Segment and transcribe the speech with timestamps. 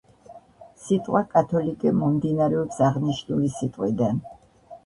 [0.85, 4.21] სიტყვა „კათოლიკე“ მომდინარეობს აღნიშნული სიტყვიდან.